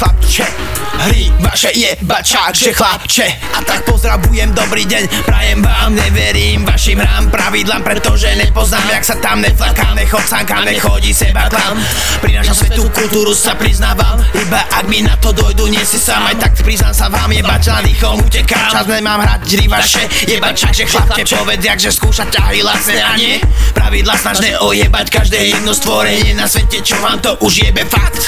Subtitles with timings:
[0.00, 0.44] chlapče.
[1.00, 3.26] Hry vaše jebačák, že chlapče.
[3.56, 9.16] A tak pozdravujem, dobrý deň Prajem vám, neverím vašim hrám Pravidlám, pretože nepoznám Jak sa
[9.16, 11.80] tam neflakám, nechodcánka, nechodí seba klam
[12.20, 16.36] Prinášam svetú kultúru, sa priznávam Iba ak mi na to dojdu, nie si sám Aj
[16.36, 18.72] tak priznám sa vám, jebač na dýchom utekám.
[18.72, 23.12] Čas nemám hrať hry vaše jebačák, že chlapče Povedz, jak že skúšať ťahy lacné a
[23.16, 23.40] nie
[23.90, 28.22] Pravidla snažné ojebať každé jedno stvorenie na svete, čo vám to už jebe fakt.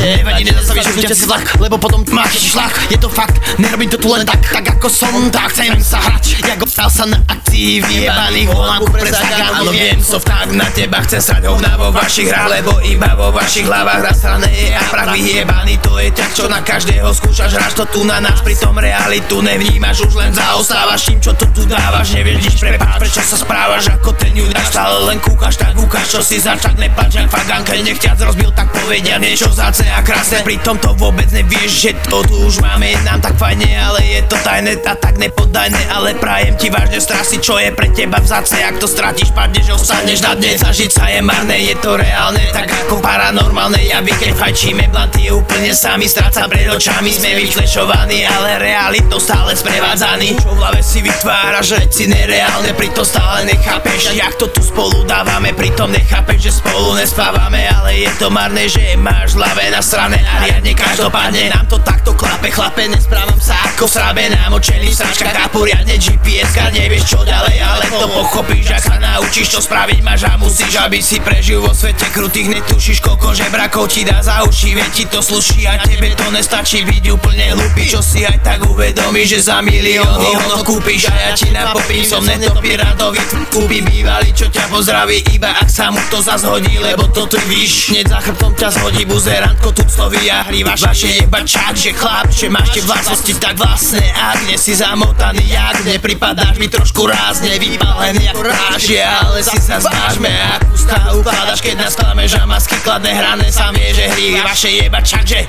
[0.00, 2.88] Nevadí, nezastavíš už si vlak, lebo potom máš šlak.
[2.88, 6.48] Je to fakt, nerobím to tu len tak, tak ako som Tak chcem sa hrať,
[6.48, 11.00] jak obstal sa na akcii Vyjebaný volánku pre Zagan Áno viem, som tak na teba
[11.08, 15.16] chcem srať hovna vo vašich hrách Lebo iba vo vašich hlavách rastrané je a prach
[15.16, 19.40] vyjebaný To je ťah, čo na každého skúšaš Hráš to tu na nás, pritom realitu
[19.40, 23.88] nevnímaš Už len zaostávaš tým, čo to tu dávaš Nevieš nič prepáč, prečo sa správaš
[23.88, 28.20] ako ten judáš Stále len kúkaš, tak ukáž, čo si začak Nepač, jak faganka, nechťac
[28.20, 32.60] rozbil, tak povedia niečo záce a krásne Pritom to vôbec nevieš, že to tu už
[32.60, 37.00] máme Nám tak fajne, ale je to tajné a tak nepodajné Ale prajem ti vážne
[37.00, 41.06] strasy, čo je pre teba vzácne Ak to stratíš, padneš, ostaneš na dne Zažiť sa
[41.06, 43.78] je marné, je to reálne, tak ako paranormálne.
[43.86, 46.10] Javy, keď fajčíme blanty, úplne sami.
[46.10, 51.86] Strácam pred očami, sme vyflešovaní Ale realitou stále sprevádzaní Čo v hlave si vytvára, že
[51.86, 57.70] si nereálne Pritom stále nechápeš, jak to tu spolu dávame Pritom nechápeš, že spolu nespávame.
[57.70, 61.54] Ale je to marné, že máš hlave na strane A riadne každopádne.
[61.54, 64.26] Nám to takto klape Chlape, nesprávam sa ako srabe.
[64.34, 69.60] Namočený v sračkách poriadne gps Nevieš čo ďalej, ale to pochopíš Ak sa naučíš to
[69.60, 74.20] spraviť máš a musíš Aby si prežil vo svete krutých Netušíš koľko žebrakov ti dá
[74.20, 78.22] za uši Vie ti to sluší a tebe to nestačí Byť úplne hlupý, čo si
[78.22, 83.20] aj tak uvedomíš Že za milióny ono kúpiš a ja ti napopím Som netopí radový,
[83.50, 87.40] kúpi bývalý Čo ťa pozdraví iba ak sa mu to zas hodí Lebo to ty
[87.48, 92.46] víš, hneď za chrbtom ťa zhodí Buzerantko tuctový a hrývaš Vaše jebačák, že chlap, že
[92.52, 98.30] máš tie vlastnosti tak vlastné Ak nie si zamotaný, jak nepripadáš mi trošku rázne Vypálený
[98.30, 103.10] ako rážie, ale si sa zvážme Akú stavu ukladaš, keď nás klameš a masky kladné
[103.16, 105.40] hrané Sam vie, že hry vaše jebačák, že